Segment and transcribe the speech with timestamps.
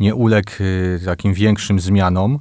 [0.00, 2.38] nie uległ y, takim większym zmianom,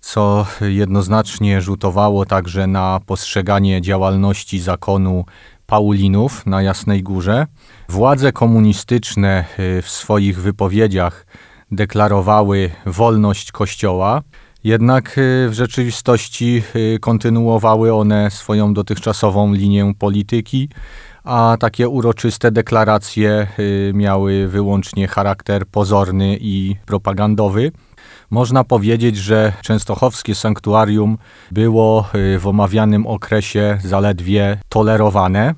[0.00, 5.24] co jednoznacznie rzutowało także na postrzeganie działalności zakonu
[5.66, 7.46] Paulinów na Jasnej Górze.
[7.88, 9.44] Władze komunistyczne
[9.82, 11.26] w swoich wypowiedziach
[11.70, 14.22] deklarowały wolność Kościoła,
[14.64, 20.68] jednak y, w rzeczywistości y, kontynuowały one swoją dotychczasową linię polityki,
[21.24, 27.72] a takie uroczyste deklaracje y, miały wyłącznie charakter pozorny i propagandowy.
[28.30, 31.18] Można powiedzieć, że częstochowskie sanktuarium
[31.52, 32.08] było
[32.38, 35.54] w omawianym okresie zaledwie tolerowane.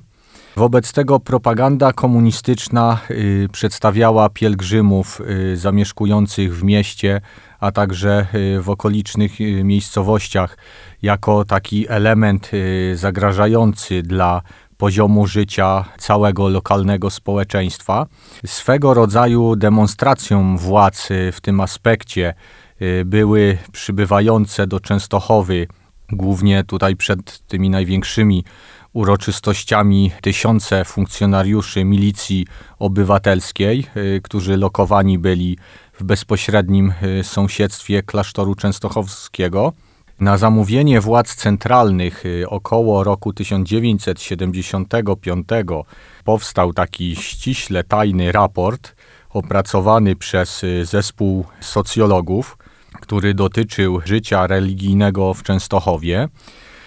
[0.57, 7.21] Wobec tego propaganda komunistyczna y, przedstawiała pielgrzymów y, zamieszkujących w mieście,
[7.59, 8.27] a także
[8.57, 10.57] y, w okolicznych y, miejscowościach
[11.01, 14.41] jako taki element y, zagrażający dla
[14.77, 18.05] poziomu życia całego lokalnego społeczeństwa.
[18.45, 22.33] Swego rodzaju demonstracją władz y, w tym aspekcie
[23.05, 25.67] były przybywające do Częstochowy,
[26.11, 28.43] głównie tutaj przed tymi największymi
[28.93, 32.47] uroczystościami tysiące funkcjonariuszy milicji
[32.79, 35.57] obywatelskiej, y, którzy lokowani byli
[35.99, 39.73] w bezpośrednim y, sąsiedztwie klasztoru częstochowskiego.
[40.19, 45.47] Na zamówienie władz centralnych y, około roku 1975
[46.23, 48.95] powstał taki ściśle tajny raport
[49.29, 52.57] opracowany przez zespół socjologów,
[53.01, 56.29] który dotyczył życia religijnego w Częstochowie.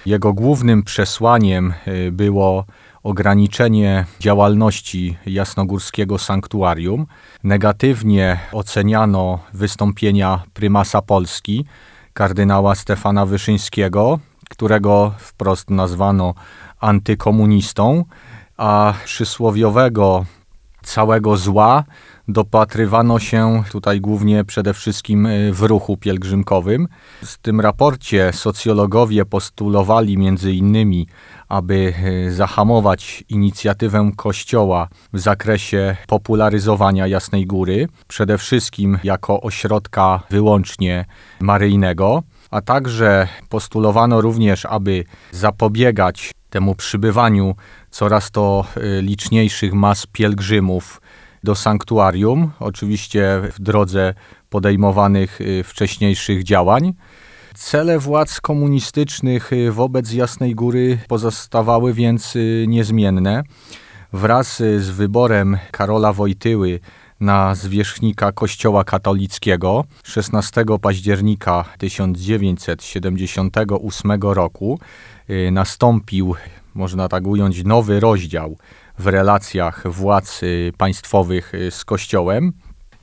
[0.07, 2.65] Jego głównym przesłaniem y, było
[3.03, 7.07] ograniczenie działalności jasnogórskiego sanktuarium.
[7.45, 11.65] Negatywnie oceniano wystąpienia prymasa Polski,
[12.13, 14.19] kardynała Stefana Wyszyńskiego,
[14.51, 16.35] którego wprost nazwano
[16.81, 18.05] antykomunistą,
[18.57, 20.25] a przysłowiowego
[20.83, 21.85] całego zła
[22.29, 26.89] dopatrywano się tutaj głównie przede wszystkim y, w ruchu pielgrzymkowym.
[27.23, 31.07] W tym raporcie socjologowie postulowali między innymi,
[31.49, 31.95] aby
[32.29, 41.05] y, zahamować inicjatywę Kościoła w zakresie popularyzowania Jasnej Góry, przede wszystkim jako ośrodka wyłącznie
[41.41, 47.55] maryjnego, a także postulowano również, aby zapobiegać temu przybywaniu
[47.91, 51.01] coraz to y, liczniejszych mas pielgrzymów
[51.45, 54.15] do sanktuarium, oczywiście w drodze
[54.51, 56.95] podejmowanych y, wcześniejszych działań.
[57.55, 62.35] Cele władz komunistycznych y, wobec Jasnej Góry pozostawały więc
[62.67, 63.43] niezmienne.
[64.13, 66.81] Wraz z wyborem Karola Wojtyły
[67.21, 74.79] na zwierzchnika Kościoła katolickiego 16 października 1978 roku
[75.53, 76.35] nastąpił,
[76.75, 78.57] można tak ująć, nowy rozdział
[79.01, 82.53] w relacjach władz y, państwowych y, z Kościołem.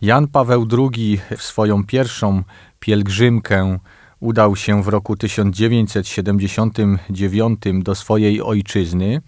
[0.02, 2.44] Jan Paweł II w swoją pierwszą
[2.80, 3.78] pielgrzymkę
[4.20, 9.22] udał się w roku 1979 do swojej ojczyzny,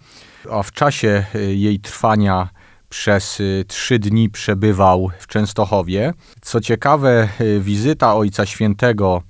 [0.50, 2.48] a w czasie y, jej trwania
[2.90, 6.12] przez trzy dni przebywał w Częstochowie.
[6.40, 7.28] Co ciekawe,
[7.60, 9.22] wizyta Ojca Świętego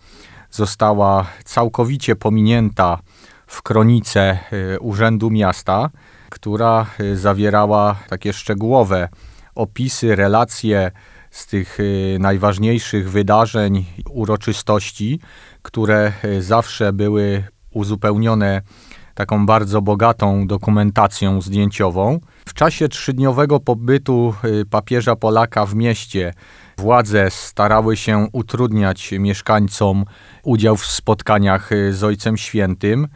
[0.51, 2.99] została całkowicie pominięta
[3.47, 4.39] w kronice
[4.81, 5.91] Urzędu Miasta
[6.31, 9.09] która y, zawierała takie szczegółowe
[9.55, 10.91] opisy, relacje
[11.31, 15.21] z tych y, najważniejszych wydarzeń, uroczystości,
[15.63, 18.63] które y, zawsze były uzupełnione
[19.15, 22.21] taką bardzo bogatą dokumentacją zdjęciową.
[22.47, 24.35] W czasie trzydniowego pobytu
[24.71, 26.33] papieża Polaka w mieście
[26.79, 30.05] władze starały się utrudniać mieszkańcom
[30.43, 33.09] udział w spotkaniach z Ojcem Świętym.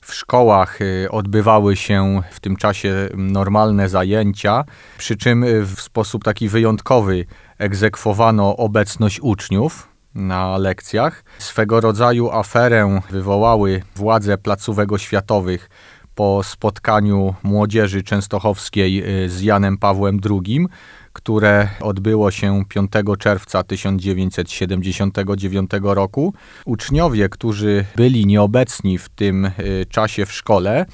[0.00, 4.64] W szkołach y, odbywały się w tym czasie normalne zajęcia,
[4.98, 7.24] przy czym y, w sposób taki wyjątkowy
[7.58, 9.88] egzekwowano obecność uczniów
[10.18, 11.24] na lekcjach.
[11.38, 15.70] Swego rodzaju aferę wywołały władze placówek oświatowych
[16.14, 20.66] po spotkaniu młodzieży częstochowskiej y, z Janem Pawłem II,
[21.12, 26.34] które odbyło się 5 czerwca 1979 roku.
[26.64, 29.50] Uczniowie, którzy byli nieobecni w tym y,
[29.88, 30.86] czasie w szkole,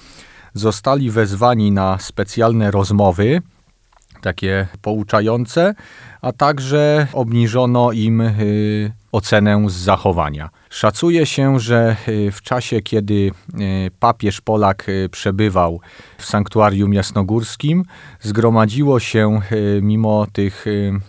[0.55, 3.43] zostali wezwani na specjalne rozmowy,
[4.21, 5.75] takie pouczające,
[6.23, 10.51] a także obniżono im y, ocenę z zachowania.
[10.71, 15.81] Szacuje się, że y, w czasie, kiedy y, papież Polak przebywał
[16.19, 17.85] w sanktuarium jasnogórskim,
[18.21, 19.41] zgromadziło się
[19.83, 20.65] mimo tych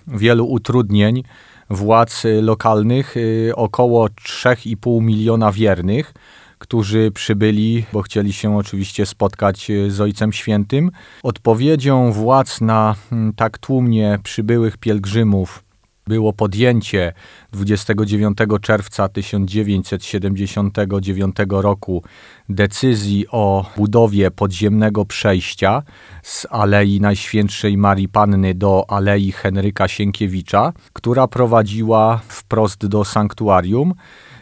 [0.07, 1.23] wielu utrudnień
[1.69, 3.15] władz lokalnych
[3.55, 6.13] około 3,5 miliona wiernych,
[6.57, 10.91] którzy przybyli, bo chcieli się oczywiście spotkać z Ojcem Świętym.
[11.23, 15.64] Odpowiedzią władz na mm, tak tłumnie przybyłych pielgrzymów
[16.07, 17.13] było podjęcie
[17.51, 22.03] 29 czerwca 1979 roku
[22.49, 25.83] decyzji o budowie podziemnego przejścia
[26.23, 33.93] z Alei Najświętszej Marii Panny do Alei Henryka Sienkiewicza, która prowadziła wprost do sanktuarium.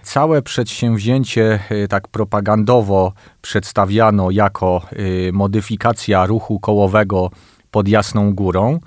[0.03, 7.29] Całe przedsięwzięcie y, tak propagandowo przedstawiano jako y, modyfikacja ruchu kołowego
[7.71, 8.79] pod Jasną Górą.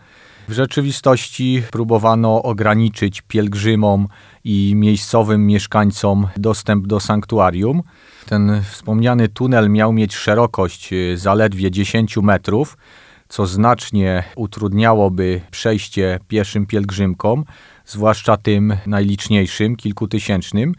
[0.48, 4.08] W rzeczywistości próbowano ograniczyć pielgrzymom
[4.44, 7.82] i miejscowym mieszkańcom dostęp do sanktuarium.
[8.26, 12.76] Ten wspomniany tunel miał mieć szerokość y, zaledwie 10 metrów,
[13.28, 17.44] co znacznie utrudniałoby przejście pieszym pielgrzymkom,
[17.86, 20.74] zwłaszcza tym najliczniejszym, kilkutysięcznym.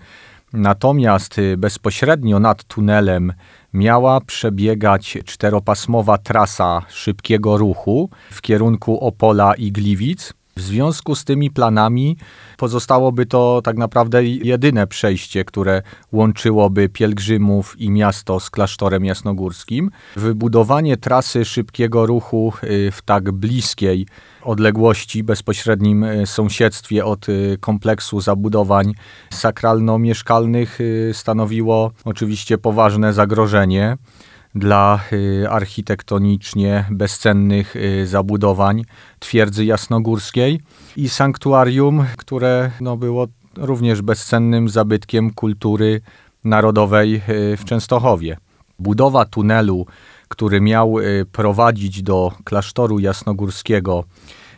[0.53, 3.33] Natomiast y, bezpośrednio nad tunelem
[3.73, 10.33] miała przebiegać czteropasmowa trasa szybkiego ruchu w kierunku Opola i Gliwic.
[10.57, 12.17] W związku z tymi planami
[12.57, 15.81] pozostałoby to tak naprawdę jedyne przejście, które
[16.11, 19.91] łączyłoby pielgrzymów i miasto z klasztorem jasnogórskim.
[20.15, 24.07] Wybudowanie trasy szybkiego ruchu y, w tak bliskiej
[24.41, 28.93] odległości, bezpośrednim y, sąsiedztwie od y, kompleksu zabudowań
[29.33, 30.79] sakralno-mieszkalnych
[31.13, 33.97] stanowiło oczywiście poważne zagrożenie
[34.57, 38.83] dla y, architektonicznie bezcennych y, zabudowań
[39.19, 40.61] twierdzy jasnogórskiej
[40.97, 43.27] i sanktuarium, które no, było
[43.57, 46.01] również bezcennym zabytkiem kultury
[46.43, 48.37] narodowej y, w Częstochowie.
[48.79, 49.85] Budowa tunelu,
[50.27, 50.95] który miał
[51.31, 54.03] prowadzić do klasztoru jasnogórskiego,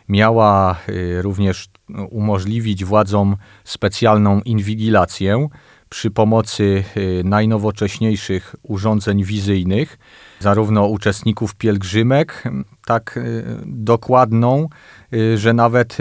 [0.08, 0.76] miała
[1.20, 1.68] również
[2.10, 5.48] umożliwić władzom specjalną inwigilację,
[5.90, 9.98] przy pomocy y, najnowocześniejszych urządzeń wizyjnych,
[10.40, 12.44] zarówno uczestników pielgrzymek,
[12.86, 14.68] tak y, dokładną,
[15.14, 15.98] y, że nawet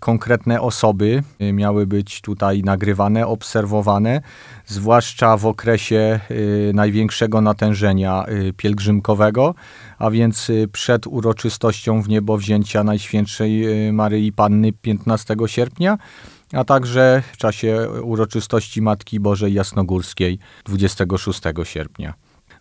[0.00, 4.20] konkretne osoby miały być tutaj nagrywane, obserwowane,
[4.66, 6.20] zwłaszcza w okresie
[6.74, 8.24] największego natężenia
[8.56, 9.54] pielgrzymkowego,
[9.98, 15.98] a więc przed uroczystością w niebo wzięcia Najświętszej Maryi Panny 15 sierpnia
[16.52, 22.14] a także w czasie uroczystości Matki Bożej Jasnogórskiej 26 sierpnia.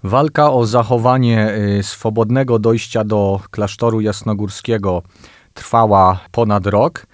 [0.04, 5.04] Walka o zachowanie y, swobodnego dojścia do klasztoru jasnogórskiego
[5.54, 7.08] trwała ponad rok.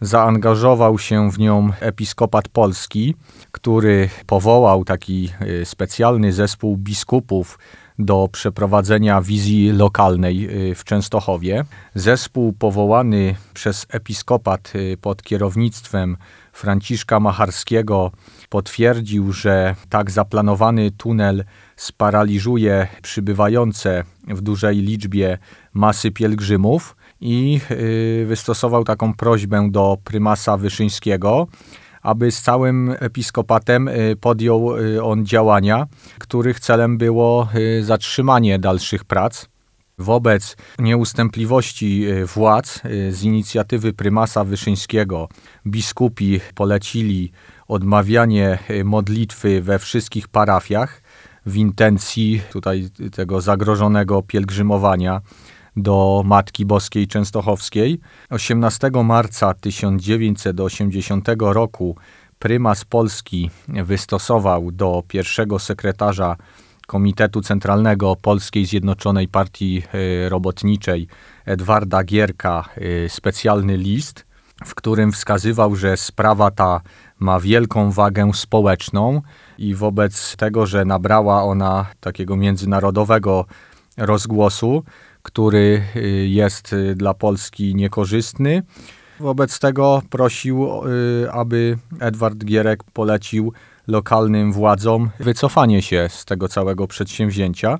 [0.00, 3.14] Zaangażował się w nią episkopat polski,
[3.52, 7.58] który powołał taki y, specjalny zespół biskupów
[7.98, 11.64] do przeprowadzenia wizji lokalnej y, w Częstochowie.
[11.94, 16.16] Zespół powołany przez episkopat y, pod kierownictwem
[16.52, 18.10] Franciszka Macharskiego
[18.48, 21.44] potwierdził, że tak zaplanowany tunel
[21.76, 25.38] sparaliżuje przybywające w dużej liczbie
[25.72, 31.46] masy pielgrzymów i y, wystosował taką prośbę do prymasa Wyszyńskiego,
[32.04, 35.86] aby z całym episkopatem y, podjął y, on działania,
[36.18, 39.46] których celem było y, zatrzymanie dalszych prac.
[39.98, 45.28] Wobec nieustępliwości władz z inicjatywy prymasa Wyszyńskiego
[45.66, 47.32] biskupi polecili
[47.68, 51.02] odmawianie modlitwy we wszystkich parafiach
[51.46, 55.20] w intencji tutaj tego zagrożonego pielgrzymowania
[55.76, 58.00] do Matki Boskiej Częstochowskiej.
[58.30, 61.96] 18 marca 1980 roku
[62.38, 66.36] prymas Polski wystosował do pierwszego sekretarza
[66.86, 71.08] Komitetu Centralnego Polskiej Zjednoczonej Partii e, Robotniczej
[71.44, 74.26] Edwarda Gierka e, specjalny list,
[74.64, 76.80] w którym wskazywał, że sprawa ta
[77.18, 79.22] ma wielką wagę społeczną
[79.58, 83.44] i wobec tego, że nabrała ona takiego międzynarodowego
[83.96, 84.84] rozgłosu,
[85.24, 88.62] który y, jest y, dla Polski niekorzystny.
[89.20, 90.68] Wobec tego prosił,
[91.24, 93.52] y, aby Edward Gierek polecił
[93.86, 97.78] lokalnym władzom wycofanie się z tego całego przedsięwzięcia.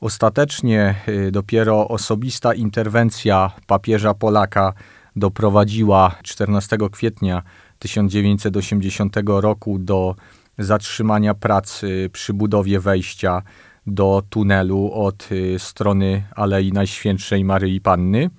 [0.00, 0.94] Ostatecznie
[1.32, 4.72] dopiero osobista interwencja papieża Polaka
[5.16, 7.42] doprowadziła 14 kwietnia
[7.78, 10.14] 1980 roku do
[10.58, 13.42] zatrzymania pracy przy budowie wejścia
[13.86, 18.30] do tunelu od y, strony Alei Najświętszej Maryi Panny.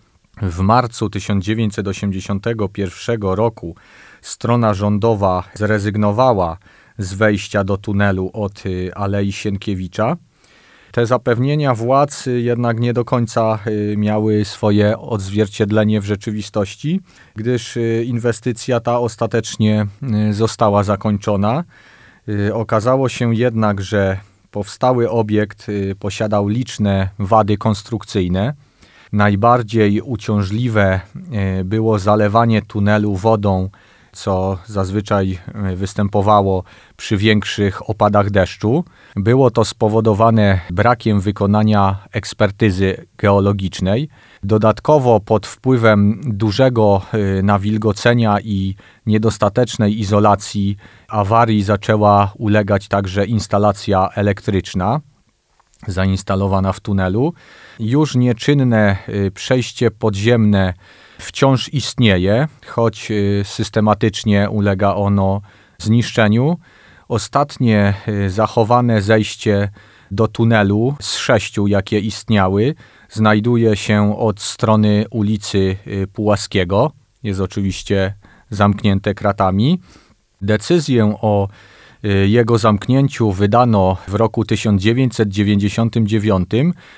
[0.42, 3.76] W marcu 1981 roku
[4.22, 6.58] strona rządowa zrezygnowała
[6.98, 10.18] z wejścia do tunelu od y, Alei Sienkiewicza.
[10.92, 17.02] Te zapewnienia władz jednak nie do końca y, miały swoje odzwierciedlenie w rzeczywistości,
[17.36, 19.88] gdyż inwestycja ta ostatecznie
[20.32, 21.64] została zakończona.
[22.54, 24.18] Okazało się jednak, że
[24.52, 25.68] powstały obiekt
[26.00, 28.54] posiadał liczne wady konstrukcyjne.
[29.12, 33.70] Najbardziej uciążliwe e, było zalewanie tunelu wodą,
[34.12, 36.64] co zazwyczaj e, występowało
[36.98, 38.84] przy większych opadach deszczu.
[39.16, 44.10] Było to spowodowane brakiem wykonania ekspertyzy geologicznej.
[44.44, 48.76] Dodatkowo pod wpływem dużego e, nawilgocenia i
[49.06, 50.78] niedostatecznej izolacji
[51.08, 55.00] awarii zaczęła ulegać także instalacja elektryczna
[55.88, 57.34] zainstalowana w tunelu.
[57.80, 60.74] Już nieczynne y, przejście podziemne
[61.20, 65.42] wciąż istnieje, choć y, systematycznie ulega ono
[65.78, 66.58] zniszczeniu.
[67.08, 69.70] Ostatnie y, zachowane zejście
[70.12, 72.76] do tunelu z sześciu, jakie istniały,
[73.10, 75.78] znajduje się od strony ulicy
[76.14, 76.92] Pułaskiego.
[77.24, 78.14] Jest oczywiście
[78.50, 79.80] zamknięte kratami.
[80.42, 81.48] Decyzję o
[82.28, 86.50] jego zamknięciu wydano w roku 1999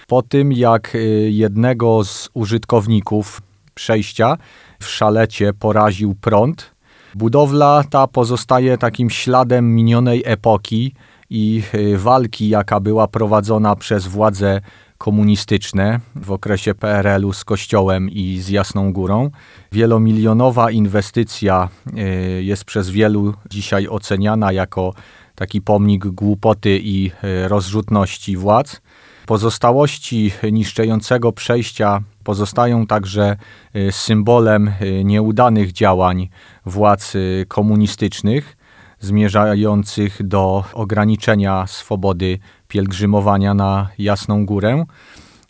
[0.07, 3.41] po tym, jak y, jednego z użytkowników
[3.74, 4.38] przejścia
[4.79, 6.74] w szalecie poraził prąd.
[7.15, 10.93] Budowla ta pozostaje takim śladem minionej epoki
[11.29, 14.62] i y, walki, jaka była prowadzona przez władze
[15.03, 19.29] komunistyczne w okresie PRL-u z Kościołem i z Jasną Górą.
[19.72, 24.93] Wielomilionowa inwestycja y, jest przez wielu dzisiaj oceniana jako
[25.36, 28.81] taki pomnik głupoty i y, rozrzutności władz.
[29.25, 33.36] Pozostałości niszczącego przejścia pozostają także
[33.75, 34.72] y, symbolem
[35.03, 36.29] nieudanych działań
[36.65, 37.13] władz
[37.48, 38.57] komunistycznych
[39.00, 42.39] zmierzających do ograniczenia swobody
[42.74, 44.86] pielgrzymowania na Jasną Górę.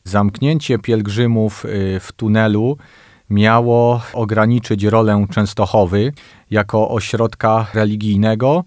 [0.03, 2.77] Zamknięcie pielgrzymów y, w tunelu
[3.29, 6.13] miało ograniczyć rolę Częstochowy
[6.51, 8.63] jako ośrodka religijnego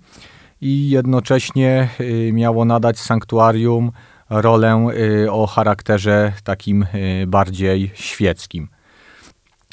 [0.61, 3.91] i jednocześnie y, miało nadać sanktuarium
[4.31, 4.89] rolę
[5.25, 6.87] y, o charakterze takim
[7.27, 8.69] bardziej świeckim.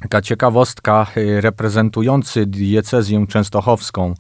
[0.02, 1.08] Taka ciekawostka,
[1.42, 4.14] reprezentujący diecezję częstochowską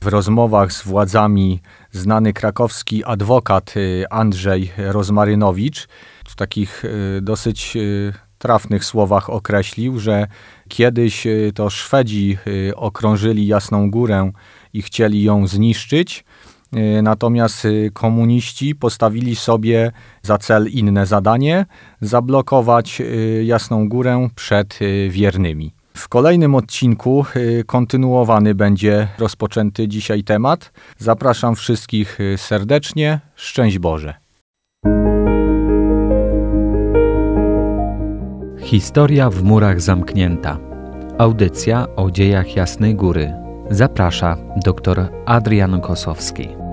[0.00, 1.60] w rozmowach z władzami
[1.92, 5.88] znany krakowski adwokat y, Andrzej Rozmarynowicz
[6.24, 10.26] w takich y, dosyć y, trafnych słowach określił, że
[10.68, 12.38] kiedyś to Szwedzi
[12.76, 14.32] okrążyli Jasną Górę
[14.72, 16.24] i chcieli ją zniszczyć,
[17.02, 19.92] natomiast komuniści postawili sobie
[20.22, 21.66] za cel inne zadanie
[22.00, 23.02] zablokować
[23.44, 24.78] Jasną Górę przed
[25.10, 25.77] wiernymi.
[25.98, 30.72] W kolejnym odcinku y, kontynuowany będzie rozpoczęty dzisiaj temat.
[30.98, 33.20] Zapraszam wszystkich y, serdecznie.
[33.34, 34.14] Szczęść Boże.
[38.60, 40.58] Historia w murach zamknięta.
[41.18, 43.32] Audycja o dziejach Jasnej Góry.
[43.70, 46.67] Zaprasza dr Adrian Kosowski.